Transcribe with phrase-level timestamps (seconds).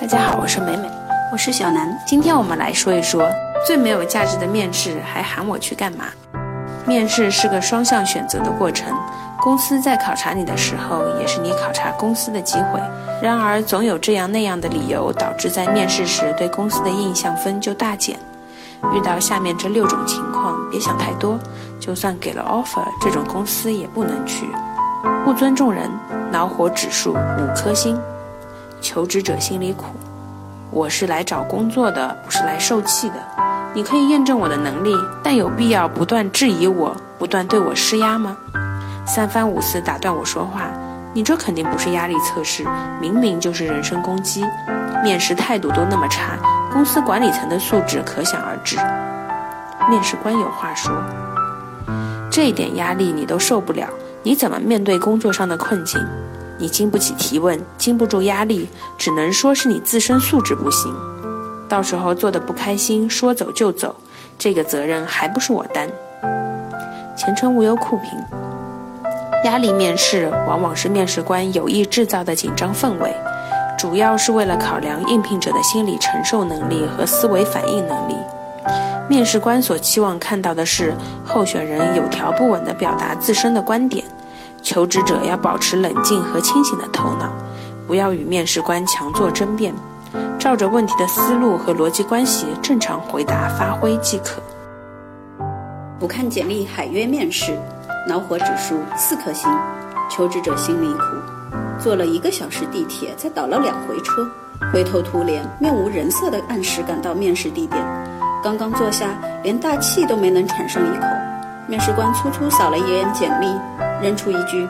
[0.00, 0.88] 大家好，我是美美，
[1.32, 1.92] 我是小南。
[2.06, 3.28] 今天我们来说一说
[3.66, 6.04] 最没有价值的面试，还喊我去干嘛？
[6.86, 8.96] 面试是个双向选择的过程，
[9.40, 12.80] 公司在考察你的时候，也是你考察公司的机会。
[13.20, 18.16] 然而，总有这样那样的理由，导致在面试时对公司的印象分就大减。
[18.94, 21.36] 遇到下面这六种情况，别想太多，
[21.80, 24.46] 就算给了 offer，这种公司也不能去。
[25.24, 25.90] 不尊重人，
[26.30, 28.00] 恼火指数五颗星。
[28.80, 29.84] 求职者心里苦，
[30.70, 33.16] 我是来找工作的，不是来受气的。
[33.74, 38.36] 你可以验证我的能力，但有必要不断质疑我，不断对我施压吗？
[39.06, 40.70] 三番五次打断我说话，
[41.12, 42.64] 你这肯定不是压力测试，
[43.00, 44.44] 明明就是人身攻击。
[45.02, 46.38] 面试态度都那么差，
[46.72, 48.76] 公司管理层的素质可想而知。
[49.88, 50.92] 面试官有话说，
[52.30, 53.88] 这一点压力你都受不了，
[54.22, 56.00] 你怎么面对工作上的困境？
[56.58, 60.92] 你经不起提问，经不住压力，只能说是你自身素质不行。
[61.68, 63.94] 到时候做的不开心，说走就走，
[64.38, 65.88] 这个责任还不是我担。
[67.16, 68.10] 前程无忧酷评：
[69.44, 73.14] 压力面试往往是面试官有意制造的紧张氛围，
[73.78, 78.14] 主要是为了考量应聘者的心理承受能力和思维反应能力。
[79.08, 80.92] 面试官所期望看到的是
[81.24, 84.04] 候选人有条不紊地表达自身的观点。
[84.62, 87.32] 求职者要保持冷静和清醒的头脑，
[87.86, 89.74] 不要与面试官强作争辩，
[90.38, 94.42] 照着问题的思路和逻辑关系正常回答发挥即可。
[95.98, 97.58] 不看简历海约面试，
[98.06, 99.50] 恼火指数四颗星，
[100.10, 101.00] 求职者心里苦。
[101.78, 104.28] 坐了一个小时地铁，再倒了两回车，
[104.72, 107.82] 灰头土脸、面无人色的按时赶到面试地点，
[108.42, 109.08] 刚刚坐下，
[109.42, 111.06] 连大气都没能喘上一口。
[111.66, 113.46] 面试官粗粗扫了一眼简历，
[114.02, 114.66] 扔出一句：“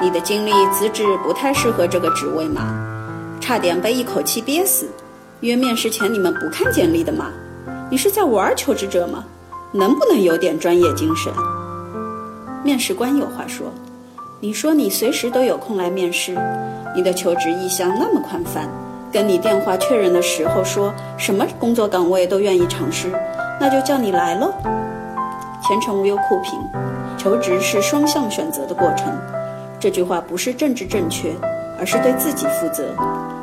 [0.00, 2.74] 你的经历资质不太适合这个职位嘛。”
[3.40, 4.88] 差点被一口气憋死。
[5.40, 7.30] 约面试前你们不看简历的吗？
[7.90, 9.24] 你是在玩求职者吗？
[9.72, 11.32] 能不能有点专业精神？
[12.62, 13.72] 面试官有话说
[14.38, 16.36] ：“你说你随时都有空来面试，
[16.94, 18.68] 你的求职意向那么宽泛，
[19.10, 23.10] 跟你电话确认的时候说什么工作岗位都愿意尝试，
[23.58, 24.52] 那就叫你来喽。”
[25.66, 26.58] 前程无忧酷评，
[27.20, 29.12] 求职是双向选择的过程。
[29.78, 31.34] 这句话不是政治正确，
[31.78, 32.94] 而是对自己负责。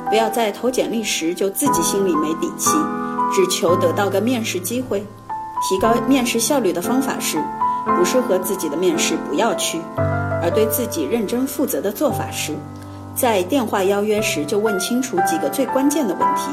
[0.09, 2.71] 不要在投简历时就自己心里没底气，
[3.31, 5.05] 只求得到个面试机会。
[5.61, 7.37] 提高面试效率的方法是，
[7.95, 9.79] 不适合自己的面试不要去，
[10.41, 12.53] 而对自己认真负责的做法是，
[13.13, 16.49] 在电话邀约时就问清楚几个最关键的问题：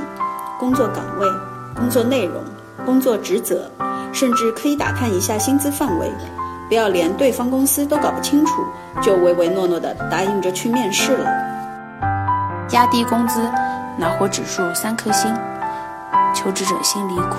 [0.58, 1.26] 工作岗位、
[1.74, 2.42] 工作内容、
[2.84, 3.70] 工作职责。
[4.12, 6.08] 甚至可以打探一下薪资范围，
[6.68, 8.64] 不要连对方公司都搞不清楚，
[9.02, 11.30] 就唯唯诺诺的答应着去面试了。
[12.70, 13.48] 压低工资，
[13.98, 15.32] 恼火指数三颗星，
[16.34, 17.36] 求职者心里苦。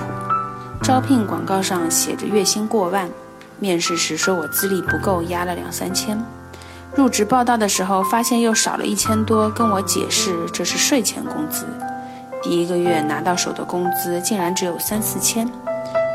[0.84, 3.10] 招聘广告上写着月薪过万，
[3.60, 6.22] 面试时说我资历不够，压了两三千。
[6.94, 11.66] 入职报道的时候发现又少了一千多，跟我解释这是税前工资。
[12.42, 15.50] 第一个月拿到手的工资竟然只有三四千。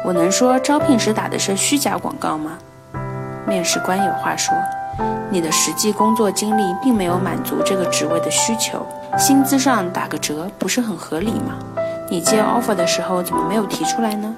[0.05, 2.53] 我能说招聘时打的是虚假广告吗？
[3.47, 4.55] 面试官有话说，
[5.31, 8.87] 你的实际工作经历并没有满足这个职位的需求，
[9.19, 11.55] 薪资上打个折不是很合理吗？
[12.11, 14.35] 你接 offer 的时候怎么没有提出来呢？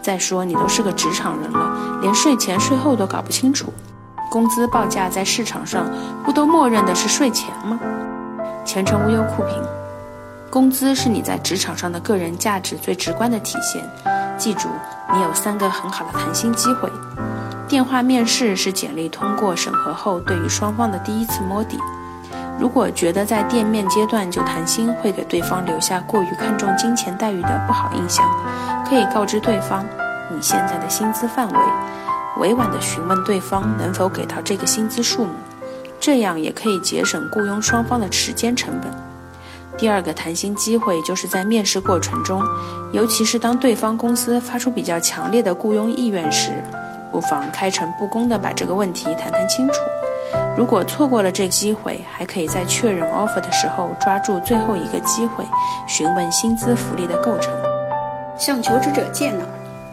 [0.00, 3.72] 再说你都是个职场人了，连税前税后都搞不清楚，
[4.30, 5.86] 工资报价在市场上
[6.24, 7.78] 不都默认的是税前吗？
[8.64, 9.62] 前程无忧酷评，
[10.50, 13.88] 工资是你在职场上的个人价值最直观的体现。
[14.36, 14.68] 记住，
[15.12, 16.90] 你有三个很好的谈薪机会。
[17.72, 21.78] 电话面试是简历通过审核后对于双方的第一次摸底。
[22.60, 28.28] 如果觉得在店面阶段就谈薪会给对方留下过于看重金钱待遇的不好印象，
[28.86, 29.86] 可以告知对方
[30.30, 31.58] 你现在的薪资范围，
[32.40, 35.32] 委婉地询问对方能否给到这个薪资数目，
[35.98, 38.92] 这样也可以节省雇佣双方的时间成本。
[39.78, 42.42] 第二个谈薪机会就是在面试过程中，
[42.92, 46.62] 尤其是当对方公司发出比较强烈的雇佣意愿时，
[47.12, 49.74] 不妨开诚布公地把这个问题谈谈清楚。
[50.56, 55.44] 如果错过了这机会，还可以在确认 offer 的时候抓住最后一个机会，
[55.86, 57.52] 询问薪资福利的构成。
[58.38, 59.44] 向求职者借脑？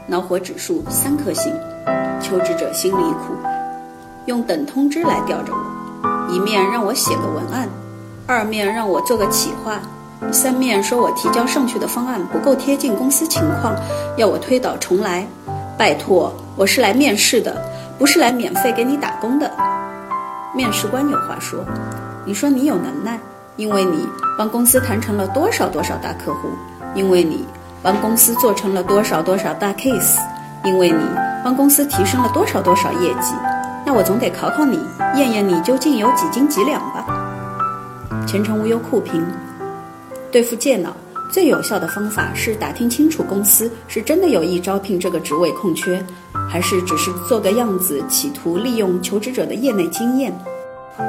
[0.07, 1.53] 恼火指数三颗星，
[2.19, 3.35] 求职者心里苦，
[4.25, 7.69] 用等通知来吊着我，一面让我写个文案。
[8.25, 9.79] 二面让我做个企划，
[10.31, 13.75] 三面说我提交上去的方案不够贴近公司情况，
[14.17, 15.27] 要我推倒重来。
[15.79, 17.55] 拜托，我是来面试的，
[17.97, 19.49] 不是来免费给你打工的。
[20.53, 21.63] 面试官有话说
[22.27, 23.17] ：“你说你有能耐，
[23.55, 24.05] 因为你
[24.37, 26.49] 帮公司谈成了多少多少大客户，
[26.93, 27.45] 因为你
[27.81, 30.17] 帮公司做成了多少多少大 case，
[30.65, 31.01] 因为你
[31.45, 33.33] 帮公司提升了多少多少业绩，
[33.85, 34.85] 那我总得考考你，
[35.15, 37.05] 验验你究竟有几斤几两吧。
[38.27, 39.25] 前程无忧酷评，
[40.29, 40.89] 对付借脑
[41.31, 46.03] 最有效的方法是打听清楚公司是真的有意招聘这个职位空缺，
[46.49, 50.33] 还是只是做个样子，企图利用求职者的业内经验。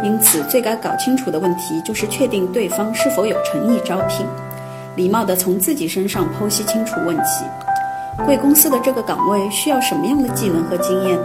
[0.05, 4.26] 因此，最该搞清楚的问题就是确定对方是否有诚意招聘，
[4.94, 7.44] 礼貌地从自己身上剖析清楚问题。
[8.26, 11.19] 贵公司的这个岗位需要什么样的技能和经验？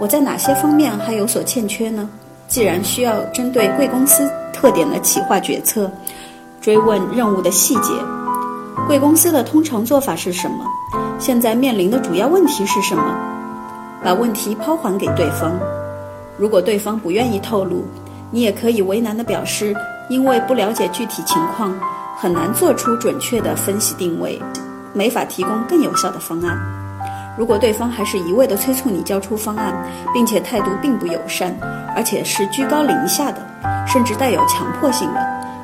[0.00, 2.08] 我在哪些方面还有所欠缺呢？
[2.48, 5.90] 既然需要针对贵公司特点的企划决策，
[6.60, 7.92] 追问任务的细节，
[8.86, 10.66] 贵公司的通常做法是什么？
[11.18, 13.04] 现在面临的主要问题是什么？
[14.04, 15.52] 把问题抛还给对方。
[16.36, 17.84] 如果对方不愿意透露，
[18.30, 19.74] 你也可以为难地表示，
[20.08, 21.72] 因为不了解具体情况，
[22.16, 24.40] 很难做出准确的分析定位，
[24.92, 26.58] 没法提供更有效的方案。
[27.38, 29.72] 如果对方还是一味地催促你交出方案，
[30.12, 31.56] 并且态度并不友善，
[31.96, 33.40] 而且是居高临下的，
[33.86, 35.20] 甚至带有强迫性的，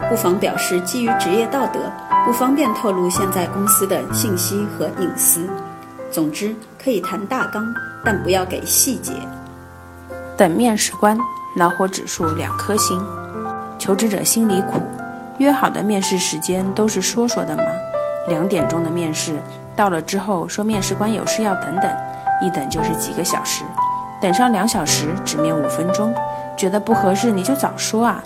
[0.08, 1.80] 不妨表示基于职业道德，
[2.24, 5.46] 不方便透露现在公司的信息和隐私。
[6.10, 7.62] 总之，可以谈大纲，
[8.02, 9.12] 但不要给细节。
[10.34, 11.18] 等面试官，
[11.54, 12.98] 恼火指数两颗星。
[13.78, 14.80] 求职者心里苦，
[15.36, 17.62] 约好的面试时间都是说说的吗？
[18.28, 19.36] 两点钟的面试
[19.76, 21.90] 到了之后，说面试官有事要等等，
[22.42, 23.62] 一等就是几个小时，
[24.22, 26.14] 等上两小时只面五分钟，
[26.56, 28.22] 觉得不合适你就早说啊！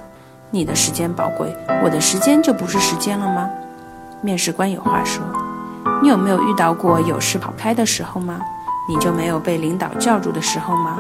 [0.54, 3.49] 你的时间宝贵，我的时间就不是时间了吗？
[4.20, 5.25] 面试官有话说，
[6.02, 8.38] 你有没有遇到过有事跑开的时候吗？
[8.87, 10.99] 你就没有被领导叫住的时候吗？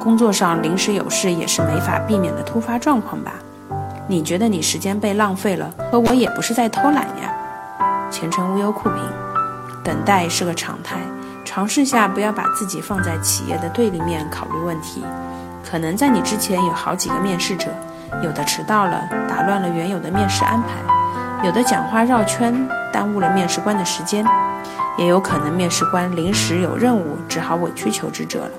[0.00, 3.32] 工作上临时有事也是没法避免的突发状况吧？
[4.06, 7.34] 你觉得你时间被浪费了，可我也不是在偷懒呀。
[8.08, 9.02] 前程无忧酷评，
[9.82, 11.00] 等待是个常态，
[11.44, 15.02] 尝试下不要把自己放在企业的对立面考虑问题。
[15.68, 17.66] 可能在你之前有好几个面试者，
[18.22, 20.68] 有的迟到了，打乱了原有的面试安排；
[21.44, 22.54] 有的讲话绕圈，
[22.92, 24.24] 耽误了面试官的时间；
[24.98, 28.50] 也有可能面试官临时有任务，只好委曲求职者了。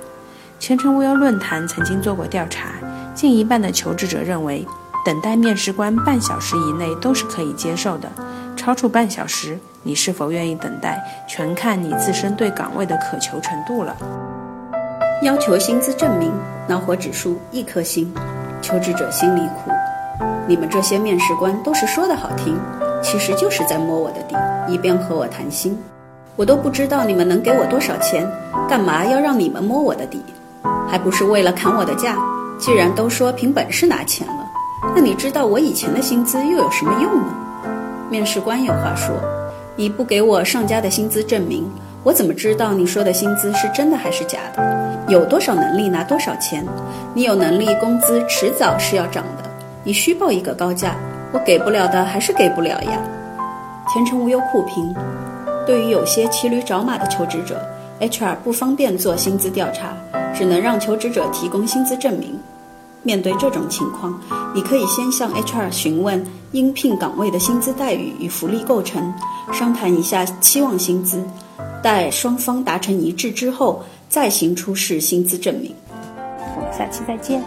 [0.60, 2.70] 前程无忧论坛曾经做过调查，
[3.14, 4.66] 近一半的求职者认为，
[5.06, 8.10] 等待面试官半小时以内都是可以接受的，
[8.56, 10.98] 超出半小时，你是否愿意等待，
[11.28, 13.96] 全看你自身对岗位的渴求程度了。
[15.22, 16.32] 要求薪资证明，
[16.68, 18.14] 恼火指数一颗星，
[18.64, 19.70] 求职者心里苦。
[20.48, 22.58] 你们这些面试官都是说的好听，
[23.04, 24.36] 其实就是在摸我的底，
[24.68, 25.78] 一边和我谈心。
[26.36, 28.28] 我都不知道你们能给我多少钱，
[28.68, 30.24] 干嘛要让你们摸我的底？
[30.88, 32.18] 还不是为了砍我的价。
[32.58, 34.48] 既然都说凭本事拿钱了，
[34.96, 37.28] 那你知道我以前的薪资又有什么用呢？
[38.10, 39.14] 面试官有话说：
[39.76, 41.70] 你不给我上家的薪资证明，
[42.04, 44.73] 我怎么知道你说的薪资是真的还是假的？
[45.08, 46.66] 有多少能力拿多少钱？
[47.14, 49.44] 你有能力，工资迟早是要涨的。
[49.84, 50.96] 你虚报一个高价，
[51.34, 53.02] 我给不了的还是给不了呀。
[53.92, 54.96] 前程无忧酷评：
[55.68, 57.62] 对于有些骑驴找马的求职者。
[58.00, 59.94] HR 不方便做薪资调查，
[60.36, 62.38] 只能让求职者提供薪资证明。
[63.02, 64.20] 面对这种情况，
[64.54, 69.14] 你可以先向 HR 询问应聘岗位的薪资待遇与福利构成，
[69.54, 71.24] 商谈一下期望薪资。
[71.82, 73.84] 待双方达成一致之后，
[74.14, 75.74] 再行出示薪资证明。
[75.90, 77.44] 我们下期再见。